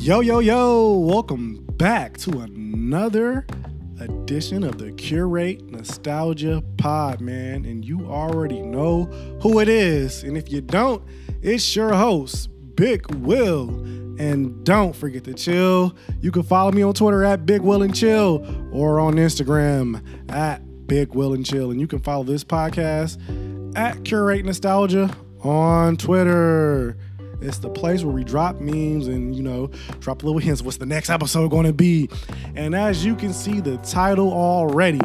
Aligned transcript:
Yo, 0.00 0.20
yo, 0.20 0.38
yo, 0.38 0.92
welcome 0.92 1.62
back 1.72 2.16
to 2.16 2.40
another 2.40 3.46
edition 4.00 4.64
of 4.64 4.78
the 4.78 4.90
Curate 4.92 5.60
Nostalgia 5.70 6.64
Pod, 6.78 7.20
man. 7.20 7.66
And 7.66 7.84
you 7.84 8.06
already 8.06 8.62
know 8.62 9.04
who 9.42 9.60
it 9.60 9.68
is. 9.68 10.22
And 10.22 10.38
if 10.38 10.50
you 10.50 10.62
don't, 10.62 11.04
it's 11.42 11.76
your 11.76 11.92
host, 11.92 12.48
Big 12.76 13.14
Will. 13.16 13.68
And 14.18 14.64
don't 14.64 14.96
forget 14.96 15.24
to 15.24 15.34
chill. 15.34 15.94
You 16.22 16.32
can 16.32 16.44
follow 16.44 16.72
me 16.72 16.80
on 16.80 16.94
Twitter 16.94 17.22
at 17.22 17.44
Big 17.44 17.60
Will 17.60 17.82
and 17.82 17.94
Chill 17.94 18.42
or 18.72 19.00
on 19.00 19.16
Instagram 19.16 20.02
at 20.30 20.86
Big 20.86 21.14
Will 21.14 21.34
and 21.34 21.44
Chill. 21.44 21.72
And 21.72 21.78
you 21.78 21.86
can 21.86 21.98
follow 21.98 22.24
this 22.24 22.42
podcast 22.42 23.18
at 23.76 24.02
Curate 24.06 24.46
Nostalgia 24.46 25.14
on 25.42 25.98
Twitter. 25.98 26.96
It's 27.40 27.58
the 27.58 27.70
place 27.70 28.04
where 28.04 28.14
we 28.14 28.22
drop 28.22 28.60
memes 28.60 29.06
and, 29.06 29.34
you 29.34 29.42
know, 29.42 29.70
drop 30.00 30.22
little 30.22 30.38
hints. 30.38 30.62
What's 30.62 30.76
the 30.76 30.86
next 30.86 31.08
episode 31.08 31.50
going 31.50 31.66
to 31.66 31.72
be? 31.72 32.08
And 32.54 32.74
as 32.74 33.04
you 33.04 33.16
can 33.16 33.32
see, 33.32 33.60
the 33.60 33.78
title 33.78 34.32
already. 34.32 35.00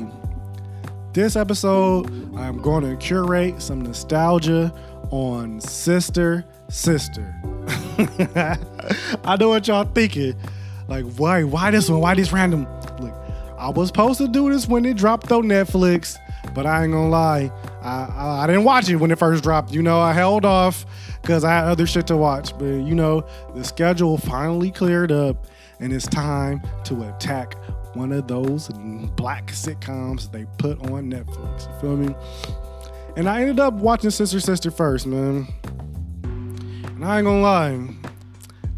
This 1.14 1.38
episode, 1.38 2.08
I'm 2.36 2.62
going 2.62 2.84
to 2.84 2.98
curate 2.98 3.62
some 3.62 3.82
nostalgia 3.82 4.74
on 5.12 5.62
Sister 5.62 6.44
Sister. 6.70 7.34
I 9.24 9.38
know 9.40 9.50
what 9.50 9.68
y'all 9.68 9.86
thinking. 9.86 10.36
Like, 10.88 11.06
why? 11.16 11.44
Why 11.44 11.72
this 11.72 11.90
one? 11.90 12.02
Why 12.02 12.16
this 12.16 12.34
random? 12.34 12.68
Look, 13.00 13.14
I 13.58 13.70
was 13.70 13.88
supposed 13.88 14.20
to 14.20 14.28
do 14.28 14.52
this 14.52 14.68
when 14.68 14.86
it 14.86 14.98
dropped 14.98 15.32
on 15.32 15.46
Netflix, 15.46 16.18
but 16.54 16.66
I 16.66 16.84
ain't 16.84 16.92
gonna 16.92 17.10
lie. 17.10 17.52
I, 17.86 18.44
I, 18.44 18.48
didn't 18.48 18.64
watch 18.64 18.90
it 18.90 18.96
when 18.96 19.12
it 19.12 19.20
first 19.20 19.44
dropped. 19.44 19.72
You 19.72 19.84
know, 19.84 20.00
I 20.00 20.12
held 20.12 20.44
off 20.44 20.86
because 21.22 21.44
I 21.44 21.52
had 21.52 21.66
other 21.66 21.86
shit 21.86 22.08
to 22.08 22.18
watch. 22.18 22.58
But 22.58 22.66
you 22.66 22.96
know, 22.96 23.28
the 23.54 23.64
schedule 23.64 24.18
finally 24.18 24.72
cleared 24.72 25.12
up, 25.12 25.46
and 25.80 25.94
it's 25.94 26.08
time 26.08 26.62
to 26.86 27.04
attack 27.10 27.56
one 27.96 28.12
of 28.12 28.28
those 28.28 28.70
black 29.16 29.48
sitcoms 29.48 30.32
they 30.32 30.46
put 30.58 30.80
on 30.90 31.12
Netflix. 31.12 31.72
You 31.72 31.80
feel 31.80 31.98
me? 31.98 32.16
And 33.18 33.30
I 33.30 33.42
ended 33.42 33.60
up 33.60 33.76
watching 33.76 34.10
Sister 34.10 34.40
Sister 34.40 34.72
first, 34.72 35.06
man. 35.06 35.48
And 36.24 37.06
I 37.06 37.20
ain't 37.20 37.26
gonna 37.26 37.42
lie, 37.42 37.88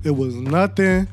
it 0.03 0.11
was 0.11 0.35
nothing 0.35 1.07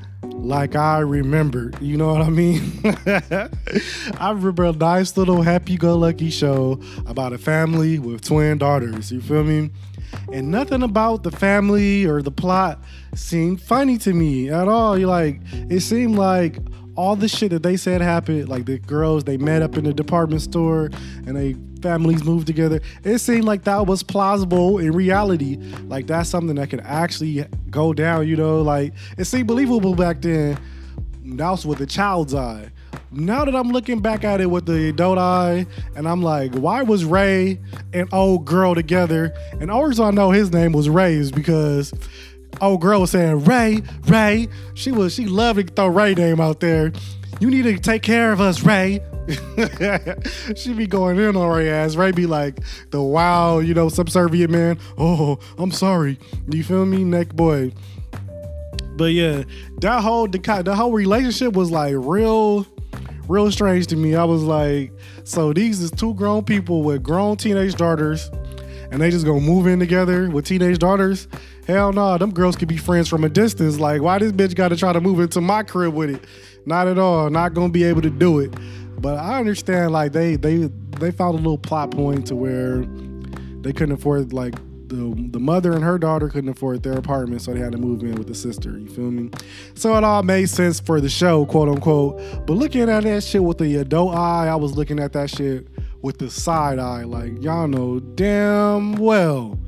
like 0.45 0.77
I 0.77 0.99
remembered. 0.99 1.77
You 1.81 1.97
know 1.97 2.13
what 2.13 2.23
I 2.23 2.31
mean? 2.31 2.81
I 4.19 4.31
remember 4.31 4.65
a 4.65 4.73
nice 4.73 5.17
little 5.17 5.43
happy 5.43 5.77
go 5.77 5.97
lucky 5.97 6.31
show 6.31 6.81
about 7.07 7.33
a 7.33 7.39
family 7.39 7.99
with 7.99 8.23
twin 8.23 8.59
daughters. 8.59 9.11
You 9.11 9.21
feel 9.21 9.45
me? 9.45 9.71
And 10.33 10.51
nothing 10.51 10.83
about 10.83 11.23
the 11.23 11.31
family 11.31 12.05
or 12.05 12.23
the 12.23 12.31
plot 12.31 12.83
seemed 13.15 13.61
funny 13.61 13.99
to 13.99 14.13
me 14.13 14.51
at 14.51 14.69
all. 14.69 14.99
You 14.99 15.07
like 15.07 15.41
it 15.53 15.81
seemed 15.81 16.17
like 16.17 16.59
all 16.97 17.17
the 17.17 17.29
shit 17.29 17.51
that 17.51 17.63
they 17.63 17.77
said 17.77 18.01
happened, 18.01 18.49
like 18.49 18.67
the 18.67 18.79
girls 18.79 19.25
they 19.25 19.37
met 19.37 19.63
up 19.63 19.77
in 19.77 19.85
the 19.85 19.93
department 19.93 20.43
store 20.43 20.91
and 21.27 21.37
they 21.37 21.55
families 21.85 22.25
move 22.25 22.47
together. 22.47 22.81
It 23.05 23.19
seemed 23.19 23.45
like 23.45 23.65
that 23.65 23.87
was 23.87 24.03
plausible 24.03 24.79
in 24.79 24.93
reality. 24.93 25.57
Like 25.87 26.07
that's 26.07 26.31
something 26.31 26.57
that 26.57 26.71
could 26.71 26.81
actually 26.81 27.45
go 27.71 27.93
down, 27.93 28.27
you 28.27 28.37
know, 28.37 28.63
like 28.63 28.95
it 29.19 29.27
seemed 29.27 29.47
believable 29.47 29.95
back 29.95 30.23
then. 30.23 30.59
That 31.25 31.51
was 31.51 31.67
with 31.67 31.81
a 31.83 31.87
child's 31.87 32.35
eye. 32.35 32.71
Now 33.13 33.45
that 33.45 33.55
I'm 33.55 33.69
looking 33.69 34.01
back 34.01 34.25
at 34.25 34.41
it 34.41 34.47
with 34.47 34.65
the 34.65 34.89
adult 34.89 35.19
eye, 35.19 35.67
and 35.95 36.09
I'm 36.09 36.23
like, 36.23 36.55
why 36.55 36.83
was 36.83 37.05
Ray 37.05 37.61
and 37.93 38.13
old 38.13 38.47
girl 38.47 38.75
together? 38.75 39.33
And 39.61 39.71
always 39.71 40.01
I 40.01 40.11
know 40.11 40.31
his 40.31 40.53
name 40.53 40.73
was 40.73 40.89
Ray 40.89 41.31
because 41.31 41.93
old 42.63 42.81
girl 42.81 43.03
was 43.03 43.11
saying 43.11 43.45
Ray, 43.45 43.83
Ray. 44.07 44.49
She 44.73 44.91
was 44.91 45.15
she 45.15 45.27
loved 45.27 45.69
to 45.69 45.73
throw 45.75 45.89
Ray 45.89 46.15
name 46.15 46.41
out 46.41 46.61
there. 46.61 46.93
You 47.41 47.51
need 47.51 47.63
to 47.63 47.79
take 47.79 48.03
care 48.03 48.33
of 48.33 48.41
us, 48.41 48.63
Ray. 48.63 49.01
she 50.57 50.75
be 50.75 50.87
going 50.87 51.19
in 51.19 51.37
on 51.37 51.49
Ray 51.49 51.71
ass. 51.71 51.97
Ray 51.97 52.13
be 52.13 52.27
like 52.27 52.59
the 52.91 53.01
wow, 53.01 53.59
you 53.59 53.73
know, 53.73 53.89
subservient 53.89 54.51
man. 54.51 54.79
Oh, 54.99 55.39
I'm 55.59 55.71
sorry. 55.71 56.19
Do 56.49 56.57
You 56.57 56.65
feel 56.65 56.85
me, 56.85 57.05
neck 57.05 57.35
boy? 57.35 57.73
But 58.97 59.13
yeah, 59.13 59.45
that 59.81 60.03
whole 60.03 60.29
the, 60.29 60.75
whole 60.77 60.93
relationship 60.93 61.55
was 61.55 61.71
like 61.71 61.95
real, 61.97 62.67
real 63.29 63.51
strange 63.51 63.87
to 63.89 63.97
me. 63.97 64.15
I 64.15 64.25
was 64.25 64.43
like, 64.43 64.93
so 65.25 65.53
these 65.53 65.81
is 65.81 65.91
two 65.91 66.15
grown 66.15 66.45
people 66.45 66.83
with 66.83 67.03
grown 67.03 67.37
teenage 67.37 67.75
daughters, 67.75 68.31
and 68.93 69.01
they 69.01 69.11
just 69.11 69.25
gonna 69.25 69.41
move 69.41 69.67
in 69.67 69.81
together 69.81 70.29
with 70.29 70.45
teenage 70.45 70.79
daughters. 70.79 71.29
Hell 71.67 71.93
no, 71.93 72.11
nah, 72.11 72.19
them 72.19 72.33
girls 72.33 72.57
could 72.57 72.69
be 72.69 72.77
friends 72.77 73.09
from 73.09 73.25
a 73.25 73.29
distance. 73.29 73.81
Like, 73.81 74.03
why 74.03 74.19
this 74.19 74.33
bitch 74.33 74.55
got 74.55 74.69
to 74.69 74.77
try 74.77 74.93
to 74.93 75.01
move 75.01 75.19
into 75.19 75.41
my 75.41 75.63
crib 75.63 75.95
with 75.95 76.11
it? 76.11 76.25
Not 76.67 76.89
at 76.89 76.99
all. 76.99 77.31
Not 77.31 77.55
gonna 77.55 77.71
be 77.71 77.85
able 77.85 78.03
to 78.03 78.11
do 78.11 78.41
it. 78.41 78.55
But 79.05 79.19
I 79.19 79.39
understand 79.39 79.93
like 79.93 80.13
they 80.13 80.37
they 80.37 80.71
they 80.99 81.11
found 81.11 81.35
a 81.35 81.37
little 81.37 81.59
plot 81.59 81.91
point 81.91 82.27
to 82.29 82.35
where 82.35 82.87
they 83.61 83.71
couldn't 83.71 83.93
afford 83.93 84.33
like 84.33 84.55
the 84.89 85.15
the 85.31 85.39
mother 85.39 85.75
and 85.75 85.85
her 85.85 85.99
daughter 85.99 86.31
couldn't 86.31 86.49
afford 86.49 86.83
their 86.83 86.95
apartment, 86.95 87.43
so 87.43 87.53
they 87.53 87.61
had 87.61 87.73
to 87.73 87.77
move 87.77 88.03
in 88.03 88.15
with 88.15 88.29
the 88.29 88.35
sister. 88.35 88.79
You 88.79 88.89
feel 88.89 89.11
me? 89.11 89.29
So 89.75 89.95
it 89.99 90.05
all 90.05 90.23
made 90.23 90.49
sense 90.49 90.81
for 90.81 91.03
the 91.03 91.11
show, 91.11 91.45
quote 91.45 91.69
unquote. 91.69 92.19
But 92.47 92.55
looking 92.55 92.89
at 92.89 93.03
that 93.03 93.23
shit 93.23 93.45
with 93.45 93.59
the 93.59 93.77
adult 93.77 94.15
eye, 94.15 94.49
I 94.49 94.57
was 94.57 94.75
looking 94.75 94.99
at 94.99 95.13
that 95.13 95.29
shit 95.29 95.69
with 96.01 96.17
the 96.17 96.31
side 96.31 96.79
eye. 96.79 97.05
Like 97.05 97.43
y'all 97.43 97.69
know 97.69 98.01
damn 98.01 98.95
well 98.95 99.59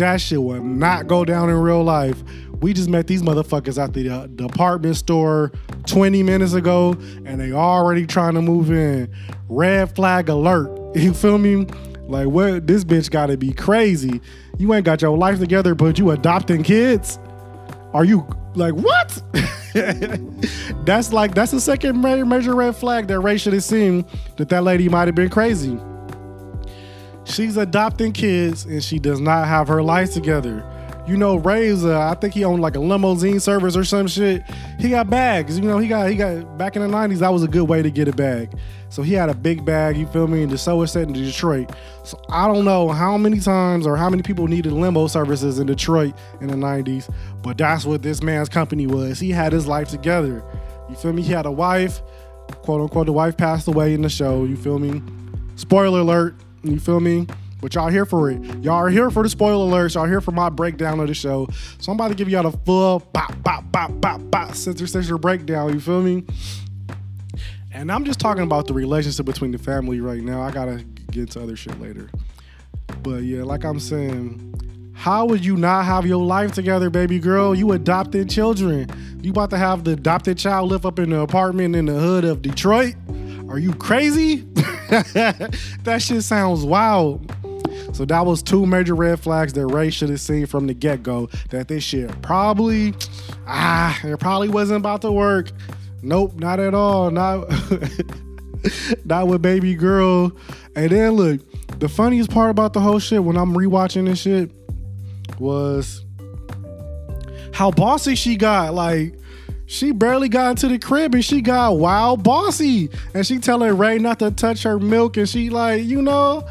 that 0.00 0.20
shit 0.20 0.42
would 0.42 0.62
not 0.62 1.06
go 1.06 1.24
down 1.24 1.48
in 1.48 1.56
real 1.56 1.82
life. 1.82 2.22
We 2.60 2.72
just 2.74 2.88
met 2.90 3.06
these 3.06 3.22
motherfuckers 3.22 3.82
at 3.82 3.94
the 3.94 4.08
uh, 4.10 4.26
department 4.26 4.96
store 4.96 5.50
20 5.86 6.22
minutes 6.22 6.52
ago, 6.52 6.92
and 7.24 7.40
they 7.40 7.52
already 7.52 8.06
trying 8.06 8.34
to 8.34 8.42
move 8.42 8.70
in. 8.70 9.12
Red 9.48 9.94
flag 9.94 10.28
alert. 10.28 10.78
You 10.96 11.14
feel 11.14 11.38
me? 11.38 11.66
Like 12.08 12.26
what? 12.26 12.66
This 12.66 12.82
bitch 12.82 13.10
got 13.10 13.26
to 13.26 13.36
be 13.36 13.52
crazy. 13.52 14.20
You 14.58 14.74
ain't 14.74 14.84
got 14.84 15.00
your 15.00 15.16
life 15.16 15.38
together, 15.38 15.76
but 15.76 16.00
you 16.00 16.10
adopting 16.10 16.64
kids. 16.64 17.20
Are 17.94 18.04
you 18.04 18.26
like 18.56 18.74
what? 18.74 19.22
that's 20.84 21.12
like 21.12 21.34
that's 21.34 21.52
the 21.52 21.60
second 21.60 22.00
major 22.00 22.56
red 22.56 22.74
flag 22.74 23.06
that 23.06 23.20
Ray 23.20 23.38
should 23.38 23.52
have 23.52 23.62
seen 23.62 24.04
that 24.36 24.48
that 24.48 24.64
lady 24.64 24.88
might 24.88 25.06
have 25.06 25.14
been 25.14 25.30
crazy. 25.30 25.78
She's 27.24 27.56
adopting 27.56 28.12
kids 28.12 28.64
and 28.64 28.82
she 28.82 28.98
does 28.98 29.20
not 29.20 29.46
have 29.46 29.68
her 29.68 29.82
life 29.82 30.12
together. 30.12 30.66
You 31.10 31.16
know, 31.16 31.38
Ray's 31.38 31.84
uh, 31.84 32.08
I 32.08 32.14
think 32.14 32.34
he 32.34 32.44
owned 32.44 32.62
like 32.62 32.76
a 32.76 32.78
limousine 32.78 33.40
service 33.40 33.76
or 33.76 33.82
some 33.82 34.06
shit. 34.06 34.44
He 34.78 34.90
got 34.90 35.10
bags. 35.10 35.58
You 35.58 35.64
know, 35.64 35.78
he 35.78 35.88
got 35.88 36.08
he 36.08 36.14
got 36.14 36.56
back 36.56 36.76
in 36.76 36.82
the 36.82 36.88
90s, 36.88 37.18
that 37.18 37.32
was 37.32 37.42
a 37.42 37.48
good 37.48 37.64
way 37.64 37.82
to 37.82 37.90
get 37.90 38.06
a 38.06 38.12
bag. 38.12 38.56
So 38.90 39.02
he 39.02 39.14
had 39.14 39.28
a 39.28 39.34
big 39.34 39.64
bag, 39.64 39.96
you 39.96 40.06
feel 40.06 40.28
me? 40.28 40.44
And 40.44 40.52
the 40.52 40.56
so 40.56 40.76
was 40.76 40.92
set 40.92 41.08
in 41.08 41.12
Detroit. 41.12 41.72
So 42.04 42.20
I 42.28 42.46
don't 42.46 42.64
know 42.64 42.90
how 42.90 43.16
many 43.18 43.40
times 43.40 43.88
or 43.88 43.96
how 43.96 44.08
many 44.08 44.22
people 44.22 44.46
needed 44.46 44.72
limo 44.72 45.08
services 45.08 45.58
in 45.58 45.66
Detroit 45.66 46.14
in 46.40 46.46
the 46.46 46.54
90s, 46.54 47.12
but 47.42 47.58
that's 47.58 47.84
what 47.84 48.02
this 48.02 48.22
man's 48.22 48.48
company 48.48 48.86
was. 48.86 49.18
He 49.18 49.30
had 49.30 49.52
his 49.52 49.66
life 49.66 49.88
together. 49.88 50.44
You 50.88 50.94
feel 50.94 51.12
me? 51.12 51.22
He 51.22 51.32
had 51.32 51.44
a 51.44 51.52
wife, 51.52 52.02
quote 52.62 52.82
unquote, 52.82 53.06
the 53.06 53.12
wife 53.12 53.36
passed 53.36 53.66
away 53.66 53.94
in 53.94 54.02
the 54.02 54.08
show. 54.08 54.44
You 54.44 54.56
feel 54.56 54.78
me? 54.78 55.02
Spoiler 55.56 56.00
alert, 56.00 56.36
you 56.62 56.78
feel 56.78 57.00
me? 57.00 57.26
But 57.60 57.74
y'all 57.74 57.88
here 57.88 58.06
for 58.06 58.30
it. 58.30 58.40
Y'all 58.62 58.74
are 58.74 58.88
here 58.88 59.10
for 59.10 59.22
the 59.22 59.28
spoiler 59.28 59.70
alerts. 59.70 59.94
Y'all 59.94 60.06
here 60.06 60.20
for 60.20 60.32
my 60.32 60.48
breakdown 60.48 61.00
of 61.00 61.08
the 61.08 61.14
show. 61.14 61.48
So 61.78 61.92
I'm 61.92 61.96
about 61.96 62.08
to 62.08 62.14
give 62.14 62.28
y'all 62.28 62.50
the 62.50 62.56
full 62.58 63.00
bop, 63.12 63.42
bop, 63.42 63.70
bop, 63.70 64.00
bop, 64.00 64.20
bop, 64.30 64.54
sister, 64.54 64.86
sister 64.86 65.18
breakdown. 65.18 65.72
You 65.72 65.80
feel 65.80 66.02
me? 66.02 66.24
And 67.72 67.92
I'm 67.92 68.04
just 68.04 68.18
talking 68.18 68.42
about 68.42 68.66
the 68.66 68.74
relationship 68.74 69.26
between 69.26 69.52
the 69.52 69.58
family 69.58 70.00
right 70.00 70.22
now. 70.22 70.42
I 70.42 70.50
gotta 70.50 70.84
get 71.10 71.22
into 71.22 71.42
other 71.42 71.56
shit 71.56 71.80
later. 71.80 72.10
But 73.02 73.22
yeah, 73.22 73.42
like 73.42 73.64
I'm 73.64 73.78
saying, 73.78 74.92
how 74.94 75.24
would 75.26 75.44
you 75.44 75.56
not 75.56 75.84
have 75.84 76.04
your 76.04 76.22
life 76.22 76.52
together, 76.52 76.90
baby 76.90 77.18
girl? 77.18 77.54
You 77.54 77.72
adopted 77.72 78.28
children. 78.28 78.88
You 79.22 79.30
about 79.30 79.50
to 79.50 79.58
have 79.58 79.84
the 79.84 79.92
adopted 79.92 80.36
child 80.38 80.70
live 80.70 80.84
up 80.84 80.98
in 80.98 81.10
the 81.10 81.20
apartment 81.20 81.76
in 81.76 81.86
the 81.86 81.98
hood 81.98 82.24
of 82.24 82.42
Detroit? 82.42 82.96
Are 83.48 83.58
you 83.58 83.72
crazy? 83.74 84.36
that 84.54 85.98
shit 86.00 86.22
sounds 86.22 86.64
wild. 86.64 87.34
So 87.92 88.04
that 88.04 88.24
was 88.24 88.42
two 88.42 88.66
major 88.66 88.94
red 88.94 89.20
flags 89.20 89.52
that 89.54 89.66
Ray 89.66 89.90
should 89.90 90.10
have 90.10 90.20
seen 90.20 90.46
from 90.46 90.66
the 90.66 90.74
get 90.74 91.02
go. 91.02 91.28
That 91.50 91.68
this 91.68 91.84
shit 91.84 92.22
probably, 92.22 92.94
ah, 93.46 93.98
it 94.04 94.18
probably 94.20 94.48
wasn't 94.48 94.78
about 94.78 95.02
to 95.02 95.12
work. 95.12 95.50
Nope, 96.02 96.34
not 96.34 96.60
at 96.60 96.74
all. 96.74 97.10
Not, 97.10 97.48
not 99.04 99.28
with 99.28 99.42
baby 99.42 99.74
girl. 99.74 100.32
And 100.76 100.90
then 100.90 101.12
look, 101.12 101.40
the 101.78 101.88
funniest 101.88 102.30
part 102.30 102.50
about 102.50 102.72
the 102.72 102.80
whole 102.80 102.98
shit 102.98 103.22
when 103.22 103.36
I'm 103.36 103.54
rewatching 103.54 104.06
this 104.06 104.20
shit 104.20 104.50
was 105.38 106.04
how 107.52 107.70
bossy 107.70 108.14
she 108.14 108.36
got. 108.36 108.74
Like, 108.74 109.14
she 109.66 109.92
barely 109.92 110.28
got 110.28 110.50
into 110.50 110.68
the 110.68 110.78
crib 110.78 111.14
and 111.14 111.24
she 111.24 111.40
got 111.40 111.78
wild 111.78 112.24
bossy. 112.24 112.90
And 113.14 113.26
she 113.26 113.38
telling 113.38 113.78
Ray 113.78 113.98
not 113.98 114.18
to 114.18 114.30
touch 114.30 114.62
her 114.64 114.78
milk. 114.78 115.16
And 115.16 115.28
she 115.28 115.48
like, 115.48 115.84
you 115.84 116.02
know, 116.02 116.46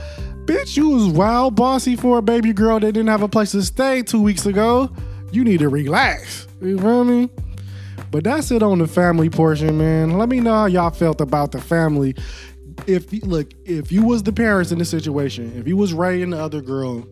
bitch, 0.50 0.76
you 0.76 0.90
was 0.90 1.08
wild 1.08 1.56
bossy 1.56 1.96
for 1.96 2.18
a 2.18 2.22
baby 2.22 2.54
girl 2.54 2.80
that 2.80 2.92
didn't 2.94 3.10
have 3.10 3.22
a 3.22 3.28
place 3.28 3.52
to 3.52 3.62
stay 3.62 4.02
two 4.02 4.22
weeks 4.22 4.46
ago. 4.46 4.90
You 5.32 5.44
need 5.44 5.60
to 5.60 5.70
relax. 5.70 6.48
You 6.60 6.80
feel 6.80 7.04
me? 7.04 7.30
But 8.10 8.24
that's 8.24 8.50
it 8.50 8.64
on 8.64 8.80
the 8.80 8.88
family 8.88 9.30
portion, 9.30 9.78
man. 9.78 10.18
Let 10.18 10.30
me 10.30 10.40
know 10.40 10.54
how 10.54 10.66
y'all 10.66 10.90
felt 10.90 11.22
about 11.22 11.52
the 11.52 11.62
family. 11.62 12.16
If 12.88 13.12
look, 13.24 13.52
if 13.66 13.92
you 13.92 14.04
was 14.04 14.24
the 14.24 14.34
parents 14.34 14.72
in 14.72 14.80
this 14.80 14.90
situation, 14.90 15.54
if 15.56 15.68
you 15.68 15.78
was 15.78 15.94
Ray 15.94 16.24
and 16.24 16.34
the 16.34 16.40
other 16.40 16.62
girl, 16.62 17.06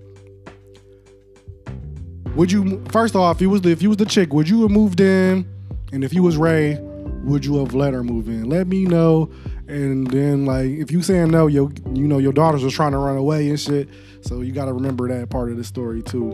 would 2.36 2.52
you 2.52 2.84
first 2.90 3.16
off, 3.16 3.38
if 3.38 3.42
you 3.42 3.50
was 3.52 3.62
the, 3.62 3.70
if 3.70 3.84
you 3.84 3.90
was 3.90 3.98
the 3.98 4.06
chick, 4.06 4.34
would 4.34 4.50
you 4.50 4.64
have 4.64 4.72
moved 4.72 5.00
in? 5.00 5.48
And 5.92 6.04
if 6.04 6.14
you 6.14 6.24
was 6.24 6.38
Ray, 6.38 6.80
would 7.24 7.46
you 7.46 7.58
have 7.60 7.76
let 7.76 7.94
her 7.94 8.04
move 8.04 8.28
in? 8.30 8.50
Let 8.50 8.66
me 8.66 8.86
know. 8.86 9.30
And 9.68 10.08
then 10.08 10.46
like 10.46 10.68
if 10.68 10.92
you 10.92 11.02
saying 11.02 11.32
no, 11.32 11.48
your 11.48 11.72
you 11.94 12.08
know 12.08 12.20
your 12.20 12.34
daughters 12.34 12.64
was 12.64 12.74
trying 12.74 12.94
to 12.94 12.98
run 12.98 13.18
away 13.18 13.50
and 13.50 13.60
shit. 13.60 13.90
So 14.22 14.42
you 14.42 14.52
got 14.52 14.66
to 14.66 14.74
remember 14.74 15.08
that 15.10 15.30
part 15.30 15.52
of 15.52 15.58
the 15.58 15.64
story 15.64 16.02
too. 16.02 16.32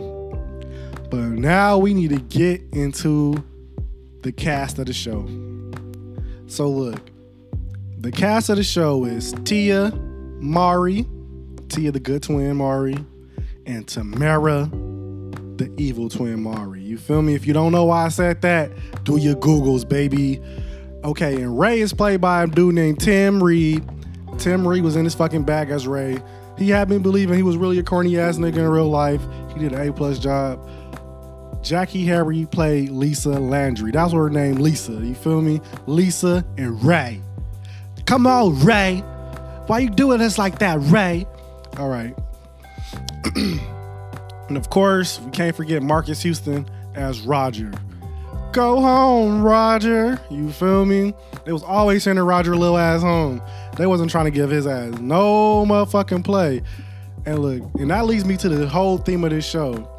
But 1.10 1.30
now 1.30 1.78
we 1.78 1.94
need 1.94 2.10
to 2.10 2.20
get 2.20 2.62
into 2.72 3.42
the 4.22 4.32
cast 4.32 4.78
of 4.78 4.86
the 4.86 4.92
show. 4.92 5.28
So 6.46 6.68
look, 6.68 7.00
the 7.98 8.12
cast 8.12 8.48
of 8.48 8.56
the 8.56 8.64
show 8.64 9.04
is 9.04 9.32
Tia, 9.44 9.90
Mowry, 10.40 11.06
Tia 11.68 11.90
the 11.90 12.00
good 12.00 12.22
twin 12.22 12.56
Mowry, 12.56 12.96
and 13.66 13.86
Tamera, 13.86 14.70
the 15.58 15.72
evil 15.76 16.08
twin 16.08 16.42
Mowry. 16.42 16.82
You 16.82 16.98
feel 16.98 17.22
me? 17.22 17.34
If 17.34 17.46
you 17.46 17.52
don't 17.52 17.72
know 17.72 17.84
why 17.84 18.04
I 18.04 18.08
said 18.08 18.42
that, 18.42 18.70
do 19.04 19.16
your 19.16 19.36
Googles, 19.36 19.88
baby. 19.88 20.40
Okay, 21.04 21.42
and 21.42 21.58
Ray 21.58 21.80
is 21.80 21.92
played 21.92 22.22
by 22.22 22.44
a 22.44 22.46
dude 22.46 22.74
named 22.74 22.98
Tim 22.98 23.42
Reid. 23.42 23.84
Tim 24.38 24.66
Reid 24.66 24.82
was 24.82 24.96
in 24.96 25.04
his 25.04 25.14
fucking 25.14 25.44
bag 25.44 25.68
as 25.68 25.86
Ray. 25.86 26.16
He 26.56 26.70
had 26.70 26.88
me 26.88 26.96
believing 26.98 27.36
he 27.36 27.42
was 27.42 27.58
really 27.58 27.78
a 27.78 27.82
corny 27.82 28.18
ass 28.18 28.38
nigga 28.38 28.56
in 28.56 28.68
real 28.68 28.88
life. 28.88 29.20
He 29.52 29.58
did 29.58 29.72
an 29.72 29.86
A 29.88 29.92
plus 29.92 30.18
job. 30.18 30.66
Jackie 31.62 32.06
Harry 32.06 32.46
played 32.50 32.88
Lisa 32.90 33.30
Landry. 33.30 33.90
That's 33.90 34.14
her 34.14 34.30
name, 34.30 34.56
Lisa. 34.56 34.92
You 34.92 35.14
feel 35.14 35.42
me? 35.42 35.60
Lisa 35.86 36.44
and 36.56 36.82
Ray. 36.82 37.20
Come 38.06 38.26
on, 38.26 38.58
Ray. 38.64 39.00
Why 39.66 39.80
you 39.80 39.90
doing 39.90 40.18
this 40.18 40.38
like 40.38 40.58
that, 40.60 40.78
Ray? 40.80 41.26
All 41.78 41.88
right. 41.88 42.14
and 43.34 44.56
of 44.56 44.70
course, 44.70 45.20
we 45.20 45.30
can't 45.32 45.54
forget 45.54 45.82
Marques 45.82 46.22
Houston 46.22 46.66
as 46.94 47.20
Roger. 47.22 47.72
Go 48.54 48.80
home, 48.80 49.42
Roger. 49.42 50.18
You 50.30 50.50
feel 50.50 50.86
me? 50.86 51.12
They 51.44 51.52
was 51.52 51.62
always 51.62 52.04
sending 52.04 52.24
Roger 52.24 52.56
little 52.56 52.78
ass 52.78 53.02
home. 53.02 53.42
They 53.76 53.86
wasn't 53.86 54.10
trying 54.10 54.26
to 54.26 54.30
give 54.30 54.48
his 54.48 54.66
ass 54.66 54.98
no 54.98 55.66
motherfucking 55.66 56.24
play. 56.24 56.62
And 57.26 57.40
look, 57.40 57.62
and 57.80 57.90
that 57.90 58.06
leads 58.06 58.24
me 58.24 58.36
to 58.38 58.48
the 58.48 58.68
whole 58.68 58.98
theme 58.98 59.24
of 59.24 59.30
this 59.30 59.44
show 59.46 59.90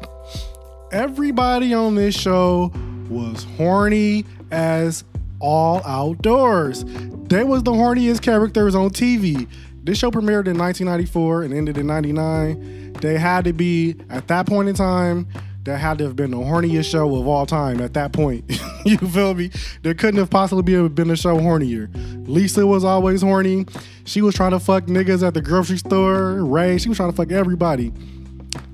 everybody 0.92 1.74
on 1.74 1.94
this 1.94 2.18
show 2.18 2.72
was 3.08 3.44
horny 3.56 4.24
as 4.50 5.04
all 5.40 5.82
outdoors. 5.84 6.84
They 7.28 7.44
was 7.44 7.62
the 7.62 7.72
horniest 7.72 8.22
characters 8.22 8.74
on 8.74 8.90
TV. 8.90 9.48
This 9.84 9.98
show 9.98 10.10
premiered 10.10 10.48
in 10.48 10.58
1994 10.58 11.42
and 11.42 11.54
ended 11.54 11.78
in 11.78 11.86
99. 11.86 12.94
They 12.94 13.18
had 13.18 13.44
to 13.44 13.52
be, 13.52 13.96
at 14.10 14.28
that 14.28 14.46
point 14.46 14.68
in 14.68 14.74
time, 14.74 15.28
that 15.66 15.78
had 15.78 15.98
to 15.98 16.04
have 16.04 16.14
been 16.16 16.30
the 16.30 16.36
horniest 16.36 16.90
show 16.90 17.14
of 17.16 17.26
all 17.26 17.44
time 17.44 17.80
at 17.80 17.92
that 17.94 18.12
point. 18.12 18.44
you 18.84 18.96
feel 18.98 19.34
me? 19.34 19.50
There 19.82 19.94
couldn't 19.94 20.18
have 20.18 20.30
possibly 20.30 20.88
been 20.88 21.10
a 21.10 21.16
show 21.16 21.36
hornier. 21.36 21.90
Lisa 22.28 22.66
was 22.66 22.84
always 22.84 23.20
horny. 23.20 23.66
She 24.04 24.22
was 24.22 24.34
trying 24.34 24.52
to 24.52 24.60
fuck 24.60 24.84
niggas 24.84 25.26
at 25.26 25.34
the 25.34 25.42
grocery 25.42 25.78
store. 25.78 26.44
Ray, 26.44 26.78
she 26.78 26.88
was 26.88 26.96
trying 26.96 27.10
to 27.10 27.16
fuck 27.16 27.32
everybody. 27.32 27.92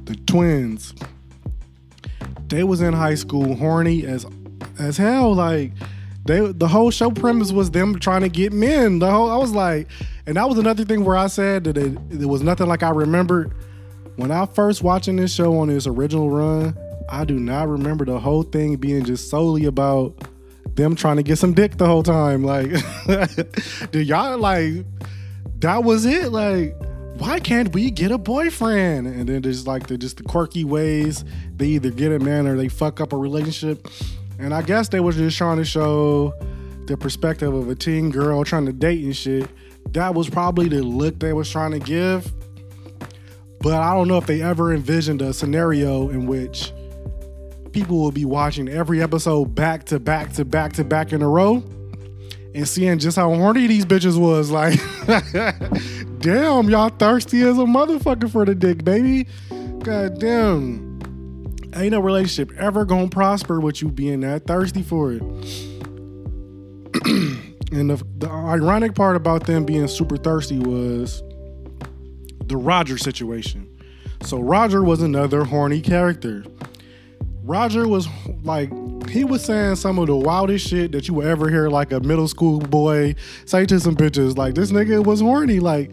The 0.05 0.17
twins, 0.27 0.94
they 2.49 2.62
was 2.62 2.83
in 2.83 2.93
high 2.93 3.15
school 3.15 3.55
horny 3.55 4.05
as 4.05 4.27
as 4.79 4.99
hell. 4.99 5.35
Like 5.35 5.73
they 6.27 6.41
the 6.53 6.69
whole 6.69 6.91
show 6.91 7.11
premise 7.11 7.53
was 7.53 7.71
them 7.71 7.99
trying 7.99 8.21
to 8.21 8.29
get 8.29 8.53
men. 8.53 8.99
The 8.99 9.11
whole 9.11 9.31
I 9.31 9.37
was 9.39 9.53
like, 9.53 9.89
and 10.27 10.37
that 10.37 10.47
was 10.47 10.59
another 10.59 10.85
thing 10.85 11.05
where 11.05 11.17
I 11.17 11.29
said 11.29 11.65
that 11.65 11.79
it, 11.79 11.97
it 12.11 12.27
was 12.27 12.43
nothing 12.43 12.67
like 12.67 12.83
I 12.83 12.91
remembered 12.91 13.55
when 14.17 14.31
I 14.31 14.47
first 14.47 14.83
watching 14.83 15.17
this 15.17 15.35
show 15.35 15.59
on 15.59 15.71
its 15.71 15.87
original 15.87 16.31
run. 16.31 16.77
I 17.12 17.26
do 17.26 17.38
not 17.38 17.69
remember 17.69 18.06
the 18.06 18.19
whole 18.19 18.43
thing 18.43 18.76
being 18.76 19.05
just 19.05 19.29
solely 19.29 19.67
about 19.67 20.14
them 20.75 20.97
trying 20.97 21.17
to 21.17 21.23
get 21.23 21.37
some 21.37 21.53
dick 21.53 21.76
the 21.76 21.85
whole 21.85 22.03
time. 22.03 22.43
Like, 22.43 22.70
did 23.91 24.06
y'all 24.06 24.38
like 24.38 24.87
that 25.59 25.85
was 25.85 26.06
it? 26.06 26.32
Like, 26.32 26.75
why 27.19 27.38
can't 27.38 27.75
we 27.75 27.91
get 27.91 28.12
a 28.12 28.17
boyfriend? 28.17 29.06
And 29.06 29.29
then 29.29 29.43
there's 29.43 29.67
like 29.67 29.88
the 29.88 29.99
just 29.99 30.17
the 30.17 30.23
quirky 30.23 30.64
ways 30.64 31.23
they 31.55 31.67
either 31.67 31.91
get 31.91 32.12
a 32.12 32.19
man 32.19 32.47
or 32.47 32.56
they 32.56 32.69
fuck 32.69 32.99
up 32.99 33.12
a 33.12 33.17
relationship. 33.19 33.88
And 34.38 34.55
I 34.55 34.62
guess 34.62 34.88
they 34.88 35.00
was 35.00 35.17
just 35.17 35.37
trying 35.37 35.58
to 35.58 35.67
show 35.67 36.32
the 36.87 36.97
perspective 36.97 37.53
of 37.53 37.69
a 37.69 37.75
teen 37.75 38.11
girl 38.11 38.43
trying 38.43 38.65
to 38.65 38.73
date 38.73 39.05
and 39.05 39.15
shit. 39.15 39.50
That 39.91 40.15
was 40.15 40.31
probably 40.31 40.69
the 40.69 40.82
look 40.82 41.19
they 41.19 41.35
was 41.35 41.50
trying 41.50 41.73
to 41.73 41.79
give. 41.79 42.32
But 43.61 43.75
I 43.75 43.93
don't 43.93 44.08
know 44.08 44.17
if 44.17 44.26
they 44.26 44.41
ever 44.41 44.73
envisioned 44.73 45.20
a 45.20 45.35
scenario 45.35 46.08
in 46.08 46.26
which 46.26 46.73
people 47.73 47.99
will 47.99 48.13
be 48.13 48.25
watching 48.25 48.69
every 48.69 49.03
episode 49.03 49.55
back 49.55 49.85
to 49.85 49.99
back 49.99 50.33
to 50.35 50.45
back 50.45 50.75
to 50.75 50.85
back 50.85 51.13
in 51.13 51.23
a 51.23 51.29
row 51.29 51.63
and 52.55 52.69
seeing 52.69 52.99
just 52.99 53.17
how 53.17 53.35
horny 53.35 53.67
these 53.67 53.87
bitches 53.87 54.19
was. 54.19 54.51
Like, 54.51 54.79
damn, 56.21 56.69
y'all 56.69 56.91
thirsty 56.91 57.43
as 57.43 57.59
a 57.59 57.63
motherfucker 57.63 58.31
for 58.31 58.45
the 58.45 58.55
dick, 58.55 58.85
baby. 58.85 59.27
God 59.81 60.19
damn. 60.19 60.93
Ain't 61.75 61.93
no 61.93 62.01
relationship 62.01 62.53
ever 62.59 62.85
gonna 62.85 63.09
prosper 63.09 63.59
with 63.59 63.81
you 63.81 63.89
being 63.89 64.21
that 64.21 64.47
thirsty 64.47 64.83
for 64.83 65.13
it. 65.13 65.23
and 67.73 67.89
the, 67.89 68.05
the 68.19 68.29
ironic 68.29 68.95
part 68.95 69.17
about 69.17 69.47
them 69.47 69.65
being 69.65 69.89
super 69.89 70.19
thirsty 70.19 70.59
was 70.59 71.23
the 72.45 72.57
Roger 72.59 72.99
situation. 72.99 73.67
So 74.21 74.39
Roger 74.39 74.85
was 74.85 75.01
another 75.01 75.45
horny 75.45 75.81
character. 75.81 76.45
Roger 77.44 77.89
was 77.89 78.09
like 78.44 78.71
he 79.09 79.25
was 79.25 79.44
saying 79.44 79.77
some 79.77 79.99
of 79.99 80.06
the 80.06 80.17
wildest 80.17 80.69
shit 80.69 80.93
that 80.93 81.09
you 81.09 81.15
would 81.15 81.27
ever 81.27 81.49
hear 81.50 81.69
like 81.69 81.93
a 81.93 82.00
middle 82.00 82.29
school 82.29 82.61
boy 82.61 83.15
say 83.47 83.67
to 83.67 83.81
some 83.81 83.97
bitches. 83.97 84.37
Like 84.37 84.55
this 84.55 84.71
nigga 84.71 85.05
was 85.05 85.21
horny. 85.21 85.59
Like, 85.59 85.93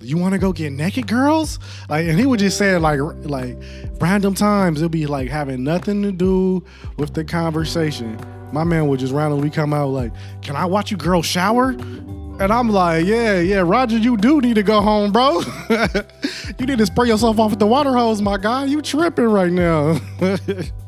you 0.00 0.18
want 0.18 0.34
to 0.34 0.38
go 0.38 0.52
get 0.52 0.72
naked, 0.72 1.06
girls? 1.06 1.58
Like, 1.88 2.06
and 2.06 2.18
he 2.18 2.26
would 2.26 2.40
just 2.40 2.58
say 2.58 2.74
it 2.74 2.80
like 2.80 3.00
like 3.24 3.56
random 4.00 4.34
times. 4.34 4.80
It'll 4.80 4.90
be 4.90 5.06
like 5.06 5.28
having 5.28 5.64
nothing 5.64 6.02
to 6.02 6.12
do 6.12 6.62
with 6.96 7.14
the 7.14 7.24
conversation. 7.24 8.18
My 8.52 8.64
man 8.64 8.88
would 8.88 9.00
just 9.00 9.12
randomly 9.12 9.50
come 9.50 9.72
out 9.72 9.88
like, 9.88 10.12
"Can 10.42 10.54
I 10.54 10.66
watch 10.66 10.90
you 10.90 10.96
girls 10.96 11.26
shower?" 11.26 11.70
And 11.70 12.50
I'm 12.50 12.70
like, 12.70 13.04
yeah, 13.04 13.38
yeah, 13.38 13.58
Roger, 13.58 13.98
you 13.98 14.16
do 14.16 14.40
need 14.40 14.54
to 14.54 14.62
go 14.62 14.80
home, 14.80 15.12
bro. 15.12 15.42
you 16.58 16.64
need 16.66 16.78
to 16.78 16.86
spray 16.86 17.08
yourself 17.08 17.38
off 17.38 17.50
with 17.50 17.58
the 17.58 17.66
water 17.66 17.92
hose, 17.92 18.22
my 18.22 18.38
guy. 18.38 18.64
You 18.64 18.80
tripping 18.80 19.26
right 19.26 19.52
now. 19.52 20.00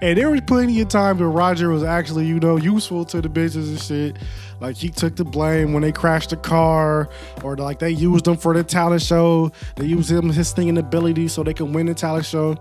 and 0.00 0.18
there 0.18 0.30
was 0.30 0.40
plenty 0.42 0.80
of 0.80 0.88
times 0.88 1.20
where 1.20 1.28
Roger 1.28 1.68
was 1.70 1.82
actually, 1.82 2.26
you 2.26 2.40
know, 2.40 2.56
useful 2.56 3.04
to 3.06 3.20
the 3.20 3.28
bitches 3.28 3.68
and 3.68 3.80
shit. 3.80 4.16
Like 4.60 4.76
he 4.76 4.88
took 4.88 5.16
the 5.16 5.24
blame 5.24 5.72
when 5.72 5.82
they 5.82 5.92
crashed 5.92 6.30
the 6.30 6.36
car, 6.36 7.08
or 7.44 7.56
like 7.56 7.78
they 7.78 7.90
used 7.90 8.26
him 8.26 8.36
for 8.36 8.54
the 8.54 8.64
talent 8.64 9.02
show. 9.02 9.52
They 9.76 9.86
used 9.86 10.10
him 10.10 10.30
his 10.30 10.48
singing 10.48 10.78
ability 10.78 11.28
so 11.28 11.44
they 11.44 11.54
could 11.54 11.72
win 11.72 11.86
the 11.86 11.94
talent 11.94 12.26
show. 12.26 12.56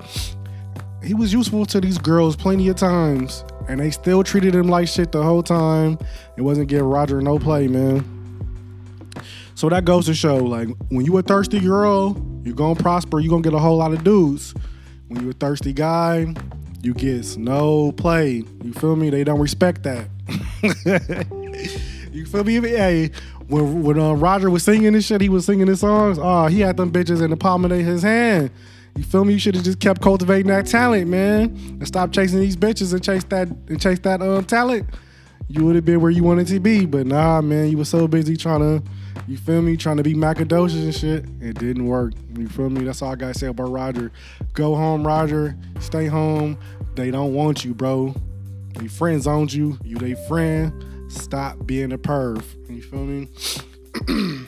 He 1.04 1.14
was 1.14 1.34
useful 1.34 1.66
to 1.68 1.80
these 1.82 1.98
girls 1.98 2.36
plenty 2.36 2.68
of 2.70 2.76
times, 2.76 3.44
and 3.68 3.80
they 3.80 3.92
still 3.92 4.24
treated 4.24 4.54
him 4.54 4.68
like 4.68 4.88
shit 4.88 5.12
the 5.12 5.24
whole 5.24 5.44
time. 5.44 5.98
It 6.36 6.42
wasn't 6.42 6.70
giving 6.70 6.86
Roger 6.86 7.22
no 7.22 7.40
play, 7.40 7.68
man. 7.68 8.17
So 9.58 9.70
that 9.70 9.86
goes 9.86 10.06
to 10.06 10.14
show, 10.14 10.36
like, 10.36 10.68
when 10.90 11.04
you 11.04 11.18
a 11.18 11.24
thirsty 11.24 11.60
girl, 11.60 12.16
you're 12.44 12.54
gonna 12.54 12.80
prosper. 12.80 13.20
You're 13.20 13.32
gonna 13.32 13.42
get 13.42 13.56
a 13.56 13.58
whole 13.58 13.78
lot 13.78 13.92
of 13.92 14.04
dudes. 14.04 14.54
When 15.08 15.24
you 15.24 15.32
a 15.32 15.34
thirsty 15.34 15.74
guy, 15.74 16.32
you 16.84 16.94
get 16.94 17.36
no 17.38 17.92
play. 17.94 18.44
You 18.64 18.74
feel 18.74 18.96
me? 18.96 19.10
They 19.10 19.24
don't 19.24 19.40
respect 19.40 19.82
that. 19.82 20.10
you 22.14 22.28
feel 22.28 22.44
me? 22.44 22.60
Hey, 22.70 23.10
when 23.48 23.82
when 23.82 24.00
uh, 24.00 24.14
Roger 24.14 24.52
was 24.52 24.62
singing 24.62 24.94
this 24.94 25.08
shit, 25.08 25.22
he 25.22 25.30
was 25.30 25.46
singing 25.48 25.66
his 25.66 25.80
songs. 25.80 26.20
Oh, 26.22 26.46
he 26.46 26.60
had 26.60 26.78
them 26.78 26.92
bitches 26.92 27.24
in 27.24 27.32
the 27.32 27.38
palm 27.38 27.66
of 27.66 27.72
his 27.72 28.04
hand. 28.04 28.52
You 28.96 29.04
feel 29.06 29.26
me? 29.26 29.34
You 29.34 29.40
should 29.40 29.56
have 29.56 29.64
just 29.64 29.80
kept 29.80 30.04
cultivating 30.04 30.50
that 30.50 30.68
talent, 30.68 31.08
man, 31.08 31.46
and 31.80 31.88
stop 31.88 32.12
chasing 32.12 32.42
these 32.42 32.56
bitches 32.56 32.94
and 32.94 33.04
chase 33.04 33.24
that 33.24 33.48
and 33.48 33.82
chase 33.82 33.98
that 34.02 34.22
um 34.22 34.46
talent. 34.46 34.88
You 35.50 35.66
would 35.66 35.76
have 35.76 35.86
been 35.86 36.02
where 36.02 36.12
you 36.12 36.24
wanted 36.24 36.48
to 36.48 36.60
be, 36.60 36.86
but 36.86 37.08
nah, 37.08 37.42
man, 37.42 37.70
you 37.70 37.78
were 37.78 37.86
so 37.86 38.08
busy 38.08 38.36
trying 38.36 38.60
to 38.60 38.84
you 39.28 39.36
feel 39.36 39.62
me? 39.62 39.76
Trying 39.76 39.98
to 39.98 40.04
be 40.04 40.14
Macadocious 40.14 40.84
and 40.84 40.96
shit. 40.96 41.26
It 41.42 41.60
didn't 41.60 41.86
work. 41.86 42.14
You 42.38 42.48
feel 42.48 42.70
me? 42.70 42.86
That's 42.86 43.02
all 43.02 43.12
I 43.12 43.16
gotta 43.16 43.34
say 43.34 43.48
about 43.48 43.72
Roger. 43.72 44.12
Go 44.54 44.74
home, 44.74 45.06
Roger. 45.06 45.58
Stay 45.80 46.06
home. 46.08 46.58
They 46.96 47.12
don't 47.12 47.34
want 47.34 47.66
you, 47.66 47.74
bro. 47.74 48.16
They 48.76 48.88
friends 48.88 49.28
owned 49.28 49.52
you. 49.52 49.78
You 49.84 49.98
they 49.98 50.16
friend. 50.30 51.12
Stop 51.12 51.66
being 51.66 51.92
a 51.92 51.98
perv. 51.98 52.42
You 52.70 52.82
feel 52.82 53.06
me? 53.06 53.28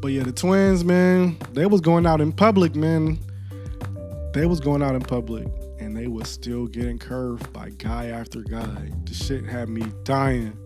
but 0.00 0.08
yeah, 0.08 0.22
the 0.22 0.32
twins, 0.32 0.82
man, 0.82 1.36
they 1.52 1.66
was 1.66 1.82
going 1.82 2.06
out 2.06 2.22
in 2.22 2.32
public, 2.32 2.74
man. 2.74 3.18
they 4.32 4.46
was 4.46 4.60
going 4.60 4.82
out 4.82 4.94
in 4.94 5.02
public 5.02 5.46
they 6.02 6.08
was 6.08 6.28
still 6.28 6.66
getting 6.66 6.98
curved 6.98 7.52
by 7.52 7.70
guy 7.78 8.06
after 8.06 8.40
guy. 8.40 8.90
The 9.04 9.14
shit 9.14 9.44
had 9.44 9.68
me 9.68 9.84
dying. 10.02 10.58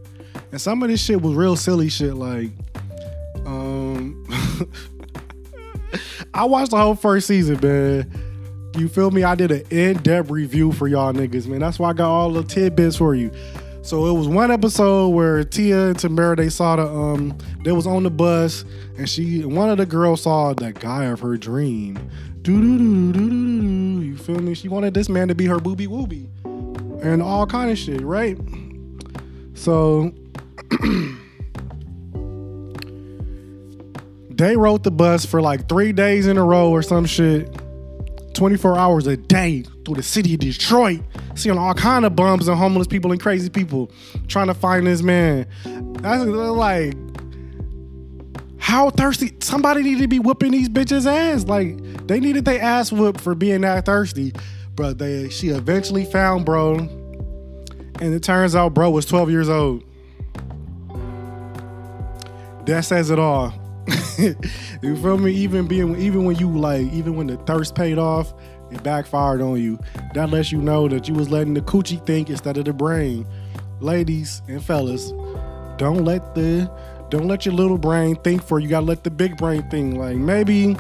And 0.51 0.59
some 0.59 0.83
of 0.83 0.89
this 0.89 1.05
shit 1.05 1.21
was 1.21 1.35
real 1.35 1.57
silly 1.57 1.91
shit 1.91 2.15
like 2.15 2.53
um 3.45 4.27
I 6.33 6.45
watched 6.45 6.71
the 6.71 6.79
whole 6.79 6.95
first 6.95 7.27
season, 7.27 7.61
man. 7.61 8.11
You 8.79 8.89
feel 8.89 9.11
me? 9.11 9.25
I 9.25 9.35
did 9.35 9.51
an 9.53 9.65
in-depth 9.69 10.31
review 10.31 10.73
for 10.73 10.89
y'all 10.89 11.13
niggas, 11.13 11.47
man. 11.47 11.61
That's 11.61 11.79
why 11.79 11.91
I 11.91 11.93
got 11.93 12.11
all 12.11 12.31
the 12.31 12.43
tidbits 12.43 12.97
for 12.97 13.15
you. 13.15 13.31
So 13.83 14.07
it 14.07 14.19
was 14.19 14.29
one 14.29 14.51
episode 14.51 15.09
where 15.11 15.45
Tia 15.45 15.89
and 15.89 15.97
Tamera 15.99 16.39
they 16.39 16.49
saw 16.49 16.77
the 16.77 16.89
um 16.89 17.37
they 17.63 17.73
was 17.73 17.87
on 17.87 18.05
the 18.05 18.11
bus 18.11 18.65
and 18.97 19.07
she 19.07 19.45
one 19.45 19.69
of 19.69 19.77
the 19.77 19.85
girls 19.85 20.23
saw 20.23 20.55
that 20.55 20.81
guy 20.81 21.05
of 21.05 21.21
her 21.21 21.37
dream. 21.37 22.11
Do 22.47 22.61
do 22.61 22.79
do 22.79 23.13
do 23.13 23.29
do 23.29 23.61
do. 23.61 24.03
You 24.07 24.17
feel 24.17 24.39
me? 24.39 24.55
She 24.55 24.69
wanted 24.69 24.95
this 24.95 25.09
man 25.09 25.27
to 25.27 25.35
be 25.35 25.47
her 25.47 25.59
booby 25.59 25.89
wooby 25.89 26.29
and 27.03 27.21
all 27.21 27.45
kind 27.45 27.73
of 27.73 27.77
shit, 27.77 28.01
right? 28.03 28.39
So 29.55 30.13
they 34.31 34.57
rode 34.57 34.85
the 34.85 34.93
bus 34.93 35.27
for 35.27 35.43
like 35.43 35.69
three 35.69 35.93
days 35.93 36.29
in 36.29 36.39
a 36.39 36.45
row 36.45 36.71
or 36.71 36.83
some 36.83 37.05
shit. 37.05 37.53
24 38.35 38.79
hours 38.79 39.09
a 39.09 39.17
day 39.17 39.65
through 39.85 39.97
the 39.97 40.03
city 40.05 40.35
of 40.35 40.41
Detroit, 40.41 41.01
seeing 41.35 41.59
all 41.59 41.75
kind 41.75 42.05
of 42.05 42.15
bums 42.15 42.47
and 42.47 42.57
homeless 42.57 42.87
people 42.87 43.11
and 43.11 43.21
crazy 43.21 43.51
people 43.51 43.91
trying 44.29 44.47
to 44.47 44.55
find 44.55 44.87
this 44.87 45.03
man. 45.03 45.49
That's 46.01 46.25
like 46.25 46.95
how 48.59 48.91
thirsty 48.91 49.37
somebody 49.41 49.83
needed 49.83 50.03
to 50.03 50.09
be 50.09 50.19
whooping 50.19 50.53
these 50.53 50.69
bitches 50.69 51.07
ass. 51.07 51.45
Like 51.45 51.77
they 52.07 52.21
needed 52.21 52.45
their 52.45 52.61
ass 52.61 52.91
whooped 52.93 53.21
for 53.21 53.35
being 53.35 53.63
that 53.63 53.87
thirsty. 53.87 54.33
But 54.75 54.99
they 54.99 55.29
she 55.29 55.49
eventually 55.49 56.05
found 56.05 56.45
bro. 56.45 56.77
And 56.77 58.15
it 58.15 58.23
turns 58.23 58.55
out 58.55 58.75
bro 58.75 58.91
was 58.91 59.07
12 59.07 59.31
years 59.31 59.49
old. 59.49 59.83
That 62.67 62.85
says 62.85 63.11
it 63.11 63.19
all. 63.19 63.55
you 64.19 64.97
feel 64.97 65.19
me? 65.19 65.33
Even 65.33 65.67
being 65.67 65.95
even 66.01 66.25
when 66.25 66.37
you 66.37 66.51
like, 66.51 66.93
even 66.93 67.15
when 67.15 67.29
the 67.29 67.37
thirst 67.39 67.75
paid 67.75 67.99
off, 67.99 68.35
it 68.71 68.83
backfired 68.83 69.41
on 69.41 69.61
you. 69.61 69.79
That 70.15 70.31
lets 70.31 70.51
you 70.51 70.61
know 70.61 70.89
that 70.89 71.09
you 71.09 71.15
was 71.15 71.31
letting 71.31 71.55
the 71.55 71.61
coochie 71.61 72.05
think 72.05 72.29
instead 72.29 72.57
of 72.59 72.65
the 72.65 72.73
brain. 72.73 73.27
Ladies 73.81 74.43
and 74.49 74.65
fellas, 74.65 75.13
don't 75.77 76.05
let 76.05 76.35
the 76.35 76.71
don't 77.11 77.29
let 77.29 77.47
your 77.47 77.55
little 77.55 77.79
brain 77.79 78.17
think 78.17 78.43
for 78.43 78.59
you. 78.59 78.69
Gotta 78.69 78.87
let 78.87 79.05
the 79.05 79.11
big 79.11 79.37
brain 79.37 79.69
think. 79.71 79.97
Like 79.97 80.17
maybe 80.17 80.77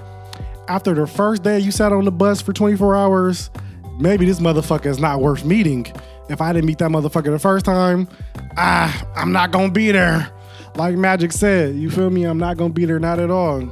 after 0.69 0.95
the 0.95 1.07
first 1.07 1.43
day 1.43 1.59
you 1.59 1.71
sat 1.71 1.93
on 1.93 2.05
the 2.05 2.13
bus 2.13 2.41
for 2.41 2.53
24 2.53 2.97
hours, 2.97 3.51
maybe 3.99 4.27
this 4.27 4.41
motherfucker 4.41 4.87
is 4.87 4.99
not 4.99 5.21
worth 5.21 5.45
meeting. 5.45 5.87
If 6.29 6.41
I 6.41 6.53
didn't 6.53 6.67
meet 6.67 6.79
that 6.79 6.91
motherfucker 6.91 7.31
the 7.31 7.39
first 7.39 7.65
time, 7.65 8.09
ah, 8.57 9.07
I'm 9.15 9.33
not 9.33 9.53
gonna 9.53 9.71
be 9.71 9.93
there. 9.93 10.31
Like 10.75 10.97
Magic 10.97 11.33
said, 11.33 11.77
you 11.77 11.91
feel 11.91 12.11
me? 12.11 12.25
I'm 12.25 12.39
not 12.39 12.57
gonna 12.57 12.73
be 12.73 12.85
there, 12.85 12.99
not 12.99 13.19
at 13.19 13.31
all. 13.31 13.63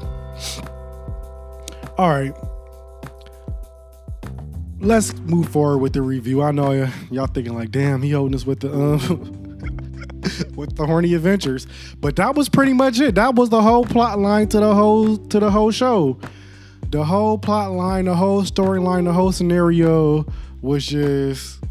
All 1.99 2.08
right. 2.08 2.32
Let's 4.80 5.14
move 5.14 5.49
forward 5.49 5.78
with 5.78 5.94
the 5.94 6.02
review. 6.02 6.42
I 6.42 6.50
know 6.50 6.68
y- 6.68 6.92
y'all 7.11 7.26
thinking 7.26 7.54
like, 7.54 7.70
damn, 7.70 8.02
he 8.02 8.11
holding 8.11 8.34
us 8.34 8.46
with 8.46 8.61
the 8.61 8.73
um 8.75 9.40
with 10.54 10.76
the 10.76 10.86
horny 10.86 11.14
adventures. 11.14 11.66
But 12.00 12.16
that 12.16 12.34
was 12.34 12.48
pretty 12.48 12.72
much 12.72 13.00
it. 13.00 13.14
That 13.14 13.34
was 13.34 13.50
the 13.50 13.62
whole 13.62 13.84
plot 13.84 14.18
line 14.18 14.48
to 14.48 14.60
the 14.60 14.74
whole 14.74 15.16
to 15.16 15.40
the 15.40 15.50
whole 15.50 15.70
show. 15.70 16.18
The 16.90 17.04
whole 17.04 17.38
plot 17.38 17.72
line, 17.72 18.04
the 18.04 18.14
whole 18.14 18.42
storyline, 18.42 19.04
the 19.04 19.12
whole 19.12 19.32
scenario 19.32 20.26
was 20.62 20.86
just 20.86 21.62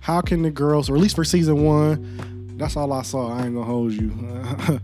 how 0.00 0.20
can 0.20 0.42
the 0.42 0.50
girls, 0.50 0.90
or 0.90 0.96
at 0.96 1.00
least 1.00 1.14
for 1.14 1.24
season 1.24 1.62
one, 1.62 2.56
that's 2.56 2.76
all 2.76 2.92
I 2.92 3.02
saw. 3.02 3.32
I 3.32 3.44
ain't 3.44 3.54
gonna 3.54 3.64
hold 3.64 3.92
you. 3.92 4.12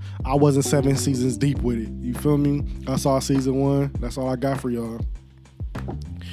I 0.24 0.34
wasn't 0.34 0.64
seven 0.64 0.96
seasons 0.96 1.36
deep 1.36 1.58
with 1.60 1.78
it. 1.78 1.88
You 2.00 2.14
feel 2.14 2.38
me? 2.38 2.64
I 2.86 2.96
saw 2.96 3.18
season 3.18 3.56
one. 3.56 3.90
That's 3.98 4.16
all 4.16 4.28
I 4.28 4.36
got 4.36 4.60
for 4.60 4.70
y'all. 4.70 5.00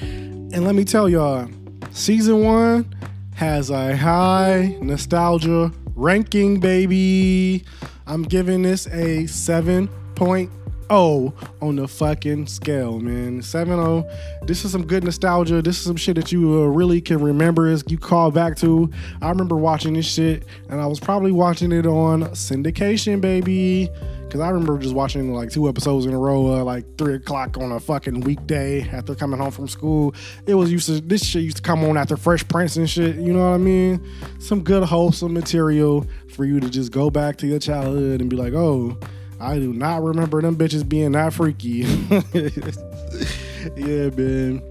And 0.01 0.63
let 0.63 0.75
me 0.75 0.85
tell 0.85 1.09
y'all, 1.09 1.49
season 1.91 2.43
one 2.43 2.93
has 3.35 3.71
a 3.71 3.97
high 3.97 4.77
nostalgia 4.81 5.71
ranking, 6.03 6.59
baby. 6.59 7.63
I'm 8.05 8.23
giving 8.23 8.63
this 8.63 8.87
a 8.87 9.23
7.0 9.23 11.33
on 11.61 11.75
the 11.77 11.87
fucking 11.87 12.47
scale, 12.47 12.99
man. 12.99 13.39
7.0. 13.39 14.45
This 14.45 14.65
is 14.65 14.73
some 14.73 14.85
good 14.85 15.05
nostalgia. 15.05 15.61
This 15.61 15.77
is 15.77 15.85
some 15.85 15.95
shit 15.95 16.17
that 16.17 16.33
you 16.33 16.61
uh, 16.61 16.65
really 16.65 16.99
can 16.99 17.21
remember 17.21 17.69
as 17.69 17.85
you 17.87 17.97
call 17.97 18.31
back 18.31 18.57
to. 18.57 18.91
I 19.21 19.29
remember 19.29 19.55
watching 19.55 19.93
this 19.93 20.05
shit, 20.05 20.43
and 20.67 20.81
I 20.81 20.87
was 20.87 20.99
probably 20.99 21.31
watching 21.31 21.71
it 21.71 21.85
on 21.85 22.23
syndication, 22.31 23.21
baby. 23.21 23.89
Cause 24.33 24.41
I 24.41 24.49
remember 24.49 24.79
just 24.79 24.95
watching 24.95 25.31
like 25.31 25.51
two 25.51 25.69
episodes 25.69 26.07
in 26.07 26.13
a 26.15 26.17
row, 26.17 26.55
uh, 26.55 26.63
like 26.63 26.97
three 26.97 27.13
o'clock 27.13 27.55
on 27.59 27.71
a 27.71 27.79
fucking 27.79 28.21
weekday 28.21 28.81
after 28.89 29.13
coming 29.13 29.39
home 29.39 29.51
from 29.51 29.67
school. 29.67 30.15
It 30.47 30.55
was 30.55 30.71
used 30.71 30.87
to 30.87 30.99
this 31.01 31.23
shit 31.23 31.43
used 31.43 31.57
to 31.57 31.61
come 31.61 31.83
on 31.83 31.99
after 31.99 32.17
Fresh 32.17 32.47
Prince 32.47 32.75
and 32.75 32.89
shit. 32.89 33.17
You 33.17 33.31
know 33.31 33.47
what 33.47 33.53
I 33.53 33.59
mean? 33.59 34.03
Some 34.39 34.63
good 34.63 34.85
wholesome 34.85 35.35
material 35.35 36.07
for 36.29 36.45
you 36.45 36.59
to 36.59 36.67
just 36.67 36.91
go 36.91 37.11
back 37.11 37.37
to 37.37 37.47
your 37.47 37.59
childhood 37.59 38.21
and 38.21 38.29
be 38.31 38.35
like, 38.35 38.53
oh, 38.53 38.97
I 39.39 39.59
do 39.59 39.71
not 39.71 40.01
remember 40.01 40.41
them 40.41 40.55
bitches 40.55 40.89
being 40.89 41.11
that 41.11 41.31
freaky. 41.33 41.81
yeah, 43.77 44.09
man. 44.09 44.63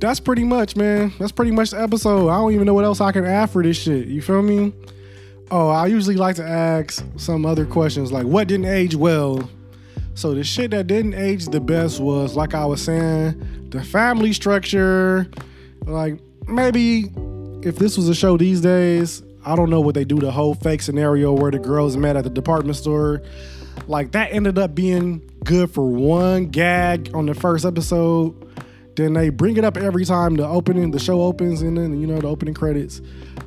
That's 0.00 0.20
pretty 0.20 0.44
much, 0.44 0.76
man. 0.76 1.14
That's 1.18 1.32
pretty 1.32 1.52
much 1.52 1.70
the 1.70 1.80
episode. 1.80 2.28
I 2.28 2.36
don't 2.36 2.52
even 2.52 2.66
know 2.66 2.74
what 2.74 2.84
else 2.84 3.00
I 3.00 3.12
can 3.12 3.24
add 3.24 3.48
for 3.48 3.62
this 3.62 3.78
shit. 3.78 4.06
You 4.08 4.20
feel 4.20 4.42
me? 4.42 4.74
Oh, 5.50 5.68
I 5.70 5.86
usually 5.86 6.16
like 6.16 6.36
to 6.36 6.44
ask 6.44 7.02
some 7.16 7.46
other 7.46 7.64
questions 7.64 8.12
like 8.12 8.26
what 8.26 8.48
didn't 8.48 8.66
age 8.66 8.94
well? 8.94 9.48
So 10.14 10.34
the 10.34 10.44
shit 10.44 10.72
that 10.72 10.88
didn't 10.88 11.14
age 11.14 11.46
the 11.46 11.60
best 11.60 12.00
was 12.00 12.36
like 12.36 12.52
I 12.52 12.66
was 12.66 12.82
saying, 12.82 13.70
the 13.70 13.82
family 13.82 14.34
structure. 14.34 15.26
Like 15.86 16.20
maybe 16.46 17.10
if 17.62 17.76
this 17.76 17.96
was 17.96 18.10
a 18.10 18.14
show 18.14 18.36
these 18.36 18.60
days, 18.60 19.22
I 19.44 19.56
don't 19.56 19.70
know 19.70 19.80
what 19.80 19.94
they 19.94 20.04
do 20.04 20.18
the 20.18 20.30
whole 20.30 20.54
fake 20.54 20.82
scenario 20.82 21.32
where 21.32 21.50
the 21.50 21.58
girls 21.58 21.96
met 21.96 22.16
at 22.16 22.24
the 22.24 22.30
department 22.30 22.76
store. 22.76 23.22
Like 23.86 24.12
that 24.12 24.32
ended 24.32 24.58
up 24.58 24.74
being 24.74 25.22
good 25.44 25.70
for 25.70 25.88
one 25.88 26.48
gag 26.48 27.10
on 27.14 27.24
the 27.24 27.34
first 27.34 27.64
episode. 27.64 28.34
Then 28.96 29.14
they 29.14 29.30
bring 29.30 29.56
it 29.56 29.64
up 29.64 29.78
every 29.78 30.04
time 30.04 30.34
the 30.34 30.46
opening, 30.46 30.90
the 30.90 30.98
show 30.98 31.22
opens, 31.22 31.62
and 31.62 31.78
then 31.78 31.98
you 32.00 32.06
know 32.06 32.20
the 32.20 32.26
opening 32.26 32.52
credits. 32.52 33.00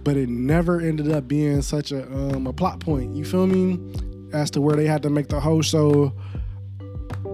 But 0.04 0.18
it 0.18 0.30
never 0.30 0.82
ended 0.82 1.12
up 1.12 1.28
being 1.28 1.62
such 1.62 1.92
a 1.92 2.06
um, 2.12 2.48
a 2.48 2.54
plot 2.54 2.80
point. 2.80 3.16
You 3.16 3.26
feel 3.26 3.48
me? 3.48 3.80
As 4.34 4.50
to 4.52 4.62
where 4.62 4.76
they 4.76 4.88
had 4.88 5.04
to 5.04 5.10
make 5.10 5.28
the 5.28 5.40
whole 5.40 5.62
show 5.62 6.14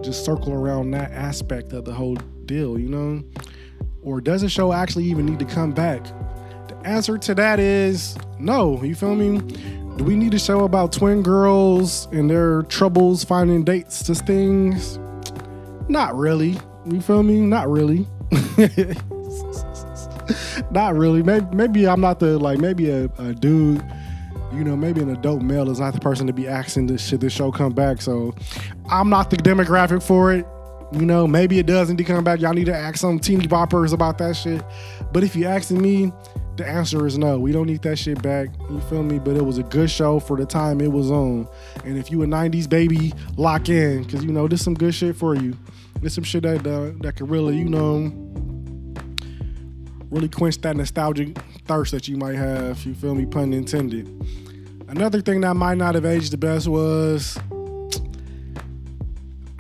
just 0.02 0.26
circle 0.26 0.54
around 0.54 0.92
that 0.92 1.12
aspect 1.12 1.74
of 1.74 1.86
the 1.86 1.94
whole 1.94 2.16
deal. 2.46 2.78
You 2.78 2.90
know? 2.90 3.24
Or 4.02 4.22
does 4.22 4.42
the 4.42 4.50
show 4.50 4.74
actually 4.74 5.06
even 5.06 5.26
need 5.26 5.40
to 5.40 5.46
come 5.46 5.72
back? 5.72 6.04
The 6.68 6.78
answer 6.84 7.18
to 7.18 7.36
that 7.36 7.60
is 7.60 8.18
no. 8.40 8.82
You 8.84 8.96
feel 8.96 9.16
me? 9.16 9.40
Do 9.98 10.04
we 10.04 10.16
need 10.16 10.34
a 10.36 10.40
show 10.40 10.64
about 10.64 10.94
twin 10.94 11.24
girls 11.24 12.08
and 12.12 12.30
their 12.30 12.62
troubles 12.64 13.24
finding 13.24 13.64
dates 13.64 14.04
to 14.04 14.16
things? 14.16 15.00
Not 15.90 16.16
really. 16.16 16.58
You 16.86 17.02
feel 17.02 17.24
me? 17.24 17.42
Not 17.42 17.70
really. 17.70 18.08
not 20.78 20.96
really. 20.96 21.24
Maybe, 21.24 21.48
maybe 21.54 21.88
I'm 21.88 22.00
not 22.00 22.20
the 22.20 22.38
like. 22.38 22.60
Maybe 22.60 22.92
a, 22.92 23.06
a 23.18 23.34
dude. 23.34 23.84
You 24.54 24.64
know, 24.64 24.78
maybe 24.78 25.02
an 25.02 25.10
adult 25.10 25.42
male 25.42 25.70
is 25.72 25.80
not 25.80 25.94
the 25.96 26.00
person 26.00 26.28
to 26.28 26.34
be 26.34 26.48
asking 26.48 26.86
this 26.86 27.06
shit. 27.06 27.20
This 27.20 27.34
show 27.34 27.52
come 27.52 27.74
back. 27.74 28.00
So 28.00 28.36
I'm 28.90 29.10
not 29.10 29.32
the 29.32 29.38
demographic 29.38 30.04
for 30.04 30.32
it. 30.32 30.46
You 30.94 31.06
know, 31.06 31.28
maybe 31.28 31.58
it 31.58 31.66
does 31.66 31.90
need 31.90 31.98
to 31.98 32.04
come 32.04 32.24
back. 32.24 32.40
Y'all 32.40 32.54
need 32.54 32.68
to 32.68 32.76
ask 32.76 32.98
some 32.98 33.18
teeny 33.20 33.48
boppers 33.48 33.92
about 33.92 34.20
that 34.20 34.36
shit. 34.36 34.64
But 35.12 35.24
if 35.24 35.36
you 35.36 35.46
asking 35.46 35.82
me, 35.82 36.14
the 36.58 36.68
answer 36.68 37.08
is 37.08 37.18
no. 37.18 37.40
We 37.40 37.52
don't 37.52 37.66
need 37.66 37.82
that 37.82 37.98
shit 37.98 38.22
back. 38.22 38.50
You 38.70 38.80
feel 38.82 39.04
me? 39.04 39.18
But 39.18 39.36
it 39.36 39.44
was 39.44 39.58
a 39.58 39.64
good 39.64 39.90
show 39.90 40.20
for 40.20 40.38
the 40.38 40.46
time 40.46 40.80
it 40.80 40.92
was 40.92 41.10
on. 41.10 41.48
And 41.86 41.98
if 41.98 42.12
you 42.12 42.22
a 42.22 42.28
90s 42.28 42.70
baby, 42.70 43.14
lock 43.36 43.68
in. 43.68 44.06
Cause 44.06 44.24
you 44.24 44.32
know, 44.32 44.48
there's 44.48 44.62
some 44.62 44.76
good 44.76 44.94
shit 44.94 45.16
for 45.16 45.36
you. 45.36 45.58
There's 46.02 46.14
some 46.14 46.24
shit 46.24 46.44
that 46.44 46.66
uh, 46.66 46.94
that 47.02 47.16
can 47.16 47.28
really, 47.28 47.58
you 47.58 47.70
know, 47.70 48.27
really 50.10 50.30
quench 50.30 50.60
that 50.62 50.76
nostalgic 50.76 51.38
thirst 51.66 51.92
that 51.92 52.08
you 52.08 52.18
might 52.18 52.36
have. 52.36 52.84
You 52.86 52.94
feel 52.94 53.16
me? 53.16 53.26
Pun 53.26 53.54
intended. 53.54 54.08
Another 54.88 55.22
thing 55.22 55.42
that 55.42 55.56
might 55.56 55.78
not 55.78 55.96
have 55.96 56.06
aged 56.06 56.32
the 56.32 56.38
best 56.38 56.68
was 56.68 57.38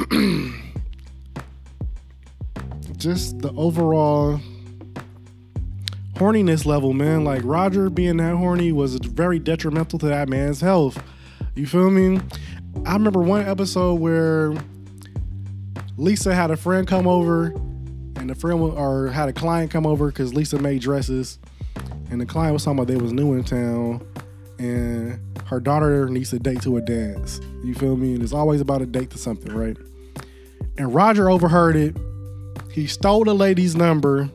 just 2.98 3.40
the 3.40 3.52
overall 3.58 4.40
horniness 6.16 6.66
level, 6.66 6.94
man. 6.94 7.26
Like 7.26 7.42
Roger 7.44 7.90
being 7.90 8.18
that 8.18 8.36
horny 8.36 8.72
was 8.72 8.96
very 8.96 9.40
detrimental 9.40 10.00
to 10.00 10.08
that 10.08 10.30
man's 10.30 10.62
health. 10.62 11.02
You 11.56 11.68
feel 11.68 11.92
me? 11.92 12.22
I 12.86 12.94
remember 12.94 13.20
one 13.20 13.46
episode 13.46 13.96
where 13.96 14.54
Lisa 15.98 16.34
had 16.34 16.52
a 16.52 16.58
friend 16.58 16.88
come 16.88 17.08
over 17.08 17.54
and 18.28 18.36
the 18.36 18.40
friend 18.40 18.60
or 18.60 19.08
had 19.08 19.30
a 19.30 19.34
client 19.34 19.72
come 19.72 19.86
over 19.86 20.08
because 20.08 20.34
Lisa 20.34 20.60
made 20.60 20.82
dresses, 20.82 21.40
and 22.12 22.20
the 22.20 22.26
client 22.26 22.52
was 22.52 22.66
talking 22.66 22.78
about 22.78 22.88
they 22.88 23.02
was 23.02 23.14
new 23.14 23.34
in 23.34 23.44
town, 23.46 24.06
and 24.60 25.18
her 25.46 25.62
daughter 25.62 26.10
needs 26.10 26.34
a 26.34 26.40
date 26.40 26.62
to 26.64 26.76
a 26.76 26.82
dance. 26.82 27.40
You 27.64 27.74
feel 27.74 27.96
me? 27.96 28.16
And 28.16 28.22
it's 28.24 28.34
always 28.34 28.60
about 28.60 28.82
a 28.82 28.86
date 28.86 29.12
to 29.12 29.18
something, 29.18 29.56
right? 29.56 29.78
And 30.78 30.94
Roger 30.94 31.30
overheard 31.30 31.78
it. 31.78 31.96
He 32.70 32.86
stole 32.86 33.24
the 33.24 33.34
lady's 33.34 33.78
number, 33.78 34.30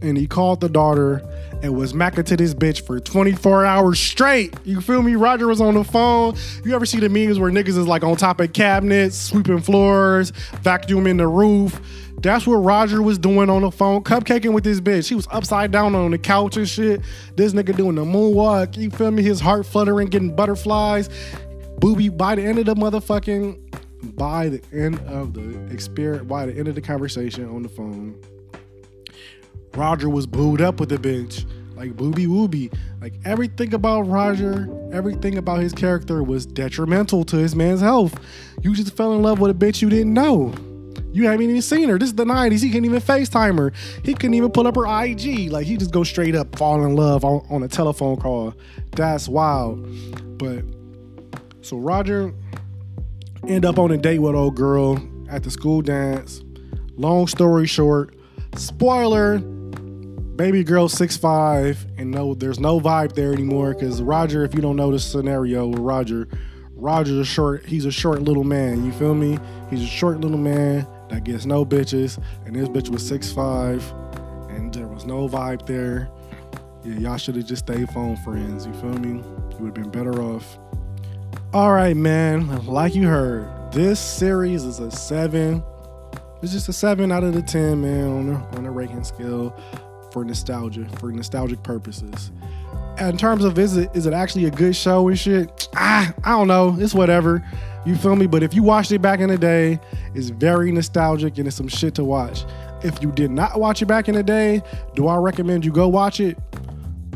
and 0.00 0.16
he 0.16 0.26
called 0.26 0.62
the 0.62 0.70
daughter 0.70 1.20
and 1.62 1.76
was 1.76 1.92
macking 1.92 2.24
to 2.26 2.36
this 2.38 2.54
bitch 2.54 2.86
for 2.86 3.00
24 3.00 3.66
hours 3.66 4.00
straight. 4.00 4.54
You 4.64 4.80
feel 4.80 5.02
me? 5.02 5.14
Roger 5.14 5.46
was 5.46 5.60
on 5.60 5.74
the 5.74 5.84
phone. 5.84 6.36
You 6.64 6.74
ever 6.74 6.86
see 6.86 7.00
the 7.00 7.10
memes 7.10 7.38
where 7.38 7.50
niggas 7.50 7.76
is 7.76 7.86
like 7.86 8.02
on 8.02 8.16
top 8.16 8.40
of 8.40 8.54
cabinets, 8.54 9.16
sweeping 9.16 9.60
floors, 9.60 10.32
vacuuming 10.62 11.18
the 11.18 11.28
roof? 11.28 11.80
That's 12.24 12.46
what 12.46 12.56
Roger 12.56 13.02
was 13.02 13.18
doing 13.18 13.50
on 13.50 13.60
the 13.60 13.70
phone, 13.70 14.02
cupcaking 14.02 14.54
with 14.54 14.64
this 14.64 14.80
bitch. 14.80 15.10
He 15.10 15.14
was 15.14 15.28
upside 15.30 15.70
down 15.72 15.94
on 15.94 16.10
the 16.10 16.16
couch 16.16 16.56
and 16.56 16.66
shit. 16.66 17.02
This 17.36 17.52
nigga 17.52 17.76
doing 17.76 17.96
the 17.96 18.04
moonwalk. 18.04 18.78
You 18.78 18.88
feel 18.88 19.10
me? 19.10 19.22
His 19.22 19.40
heart 19.40 19.66
fluttering, 19.66 20.08
getting 20.08 20.34
butterflies. 20.34 21.10
Booby 21.80 22.08
by 22.08 22.34
the 22.34 22.42
end 22.42 22.58
of 22.58 22.64
the 22.64 22.74
motherfucking, 22.76 24.16
by 24.16 24.48
the 24.48 24.62
end 24.72 25.00
of 25.00 25.34
the 25.34 25.66
experience, 25.70 26.26
by 26.26 26.46
the 26.46 26.56
end 26.56 26.66
of 26.66 26.74
the 26.74 26.80
conversation 26.80 27.46
on 27.46 27.62
the 27.62 27.68
phone, 27.68 28.18
Roger 29.74 30.08
was 30.08 30.26
booed 30.26 30.62
up 30.62 30.80
with 30.80 30.88
the 30.88 30.96
bitch. 30.96 31.44
Like 31.76 31.94
booby 31.94 32.24
wooby. 32.24 32.74
Like 33.02 33.12
everything 33.26 33.74
about 33.74 34.08
Roger, 34.08 34.66
everything 34.94 35.36
about 35.36 35.60
his 35.60 35.74
character 35.74 36.22
was 36.22 36.46
detrimental 36.46 37.24
to 37.24 37.36
his 37.36 37.54
man's 37.54 37.82
health. 37.82 38.18
You 38.62 38.74
just 38.74 38.96
fell 38.96 39.12
in 39.12 39.20
love 39.20 39.40
with 39.40 39.50
a 39.50 39.54
bitch 39.54 39.82
you 39.82 39.90
didn't 39.90 40.14
know. 40.14 40.54
You 41.12 41.26
haven't 41.26 41.42
even 41.42 41.62
seen 41.62 41.88
her. 41.88 41.98
This 41.98 42.08
is 42.08 42.14
the 42.14 42.24
90s. 42.24 42.62
He 42.62 42.70
can't 42.70 42.84
even 42.84 43.00
FaceTime 43.00 43.58
her. 43.58 43.72
He 44.02 44.14
couldn't 44.14 44.34
even 44.34 44.50
pull 44.50 44.66
up 44.66 44.76
her 44.76 44.84
IG. 45.04 45.50
Like 45.50 45.66
he 45.66 45.76
just 45.76 45.92
go 45.92 46.02
straight 46.04 46.34
up 46.34 46.56
fall 46.56 46.84
in 46.84 46.96
love 46.96 47.24
on, 47.24 47.46
on 47.50 47.62
a 47.62 47.68
telephone 47.68 48.16
call. 48.16 48.54
That's 48.92 49.28
wild. 49.28 49.86
But 50.38 50.64
so 51.62 51.76
Roger 51.76 52.34
end 53.46 53.64
up 53.64 53.78
on 53.78 53.90
a 53.90 53.96
date 53.96 54.18
with 54.18 54.34
old 54.34 54.56
girl 54.56 54.98
at 55.28 55.42
the 55.42 55.50
school 55.50 55.82
dance. 55.82 56.42
Long 56.96 57.26
story 57.26 57.66
short, 57.66 58.14
spoiler, 58.56 59.38
baby 59.38 60.64
girl 60.64 60.88
six 60.88 61.16
five, 61.16 61.86
and 61.96 62.10
no, 62.10 62.34
there's 62.34 62.60
no 62.60 62.80
vibe 62.80 63.14
there 63.14 63.32
anymore 63.32 63.74
because 63.74 64.02
Roger, 64.02 64.44
if 64.44 64.54
you 64.54 64.60
don't 64.60 64.76
know 64.76 64.90
the 64.90 64.98
scenario 64.98 65.66
with 65.66 65.78
Roger, 65.78 66.28
Roger's 66.84 67.16
a 67.16 67.24
short, 67.24 67.64
he's 67.64 67.86
a 67.86 67.90
short 67.90 68.20
little 68.20 68.44
man. 68.44 68.84
You 68.84 68.92
feel 68.92 69.14
me? 69.14 69.38
He's 69.70 69.82
a 69.82 69.86
short 69.86 70.20
little 70.20 70.36
man 70.36 70.86
that 71.08 71.24
gets 71.24 71.46
no 71.46 71.64
bitches, 71.64 72.22
and 72.44 72.54
this 72.54 72.68
bitch 72.68 72.90
was 72.90 73.06
six 73.06 73.32
five, 73.32 73.82
and 74.50 74.70
there 74.74 74.86
was 74.86 75.06
no 75.06 75.26
vibe 75.26 75.64
there. 75.64 76.10
Yeah, 76.84 76.98
y'all 76.98 77.16
should 77.16 77.36
have 77.36 77.46
just 77.46 77.64
stayed 77.64 77.88
phone 77.88 78.16
friends. 78.16 78.66
You 78.66 78.74
feel 78.74 78.98
me? 78.98 79.22
You 79.22 79.56
would 79.60 79.74
have 79.74 79.74
been 79.74 79.90
better 79.90 80.20
off. 80.20 80.58
All 81.54 81.72
right, 81.72 81.96
man. 81.96 82.66
Like 82.66 82.94
you 82.94 83.08
heard, 83.08 83.72
this 83.72 83.98
series 83.98 84.64
is 84.64 84.78
a 84.78 84.90
seven. 84.90 85.64
It's 86.42 86.52
just 86.52 86.68
a 86.68 86.74
seven 86.74 87.10
out 87.10 87.24
of 87.24 87.32
the 87.32 87.40
ten, 87.40 87.80
man, 87.80 88.08
on 88.08 88.26
the 88.26 88.34
on 88.58 88.64
the 88.64 88.70
ranking 88.70 89.04
scale 89.04 89.58
for 90.12 90.22
nostalgia, 90.22 90.86
for 90.98 91.10
nostalgic 91.10 91.62
purposes. 91.62 92.30
In 92.98 93.16
terms 93.16 93.44
of 93.44 93.58
is 93.58 93.76
it 93.76 93.90
is 93.94 94.06
it 94.06 94.12
actually 94.12 94.44
a 94.44 94.50
good 94.50 94.76
show 94.76 95.08
and 95.08 95.18
shit? 95.18 95.68
Ah, 95.74 96.12
I 96.22 96.30
don't 96.30 96.46
know. 96.46 96.76
It's 96.78 96.94
whatever. 96.94 97.44
You 97.84 97.96
feel 97.96 98.16
me? 98.16 98.26
But 98.26 98.42
if 98.42 98.54
you 98.54 98.62
watched 98.62 98.92
it 98.92 99.02
back 99.02 99.20
in 99.20 99.28
the 99.28 99.36
day, 99.36 99.80
it's 100.14 100.28
very 100.28 100.70
nostalgic 100.70 101.36
and 101.38 101.46
it's 101.46 101.56
some 101.56 101.68
shit 101.68 101.94
to 101.96 102.04
watch. 102.04 102.44
If 102.82 103.02
you 103.02 103.10
did 103.10 103.30
not 103.30 103.58
watch 103.58 103.82
it 103.82 103.86
back 103.86 104.08
in 104.08 104.14
the 104.14 104.22
day, 104.22 104.62
do 104.94 105.08
I 105.08 105.16
recommend 105.16 105.64
you 105.64 105.72
go 105.72 105.88
watch 105.88 106.20
it? 106.20 106.38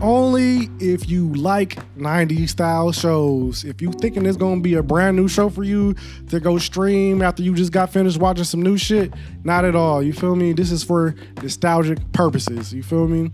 Only 0.00 0.68
if 0.78 1.08
you 1.08 1.32
like 1.34 1.76
90s 1.96 2.50
style 2.50 2.92
shows. 2.92 3.64
If 3.64 3.80
you 3.80 3.92
thinking 3.92 4.26
it's 4.26 4.36
gonna 4.36 4.60
be 4.60 4.74
a 4.74 4.82
brand 4.82 5.16
new 5.16 5.28
show 5.28 5.48
for 5.48 5.64
you 5.64 5.94
to 6.28 6.38
go 6.38 6.58
stream 6.58 7.22
after 7.22 7.42
you 7.42 7.54
just 7.54 7.72
got 7.72 7.90
finished 7.90 8.18
watching 8.18 8.44
some 8.44 8.62
new 8.62 8.76
shit, 8.76 9.12
not 9.44 9.64
at 9.64 9.74
all. 9.74 10.02
You 10.02 10.12
feel 10.12 10.36
me? 10.36 10.52
This 10.52 10.70
is 10.70 10.82
for 10.82 11.14
nostalgic 11.42 11.98
purposes. 12.12 12.72
You 12.72 12.82
feel 12.82 13.08
me? 13.08 13.30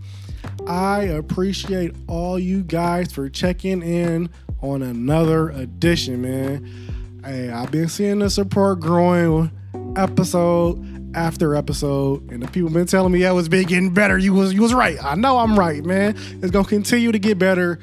I 0.67 1.01
appreciate 1.01 1.95
all 2.07 2.39
you 2.39 2.63
guys 2.63 3.11
for 3.11 3.29
checking 3.29 3.81
in 3.81 4.29
on 4.61 4.81
another 4.81 5.49
edition, 5.49 6.21
man. 6.21 7.21
Hey, 7.23 7.49
I've 7.49 7.71
been 7.71 7.87
seeing 7.87 8.19
the 8.19 8.29
support 8.29 8.79
growing 8.79 9.51
episode 9.95 10.83
after 11.15 11.55
episode, 11.55 12.29
and 12.31 12.43
the 12.43 12.47
people 12.47 12.69
been 12.69 12.87
telling 12.87 13.11
me 13.11 13.25
I 13.25 13.31
was 13.31 13.47
been 13.47 13.65
getting 13.65 13.93
better. 13.93 14.17
You 14.17 14.33
was 14.33 14.53
you 14.53 14.61
was 14.61 14.73
right. 14.73 14.97
I 15.03 15.15
know 15.15 15.37
I'm 15.37 15.57
right, 15.57 15.83
man. 15.83 16.15
It's 16.41 16.51
gonna 16.51 16.67
continue 16.67 17.11
to 17.11 17.19
get 17.19 17.39
better 17.39 17.79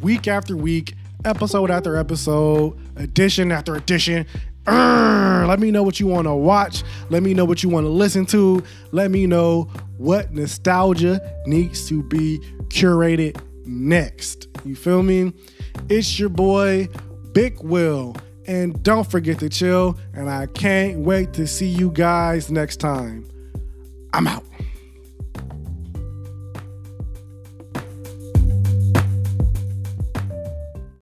week 0.00 0.28
after 0.28 0.56
week, 0.56 0.94
episode 1.24 1.70
after 1.70 1.96
episode, 1.96 2.78
edition 2.96 3.50
after 3.50 3.74
edition. 3.74 4.26
Let 4.66 5.60
me 5.60 5.70
know 5.70 5.82
what 5.82 6.00
you 6.00 6.06
want 6.06 6.26
to 6.26 6.34
watch. 6.34 6.82
Let 7.08 7.22
me 7.22 7.34
know 7.34 7.44
what 7.44 7.62
you 7.62 7.68
want 7.68 7.84
to 7.84 7.90
listen 7.90 8.26
to. 8.26 8.62
Let 8.92 9.10
me 9.10 9.26
know 9.26 9.68
what 9.96 10.32
nostalgia 10.32 11.20
needs 11.46 11.88
to 11.88 12.02
be 12.02 12.40
curated 12.68 13.40
next. 13.64 14.48
You 14.64 14.74
feel 14.74 15.02
me? 15.02 15.32
It's 15.88 16.18
your 16.18 16.28
boy, 16.28 16.88
Big 17.32 17.60
Will. 17.62 18.16
And 18.46 18.80
don't 18.82 19.08
forget 19.08 19.38
to 19.40 19.48
chill. 19.48 19.98
And 20.14 20.30
I 20.30 20.46
can't 20.46 20.98
wait 20.98 21.32
to 21.34 21.46
see 21.46 21.68
you 21.68 21.90
guys 21.90 22.50
next 22.50 22.76
time. 22.76 23.26
I'm 24.12 24.26
out. 24.26 24.44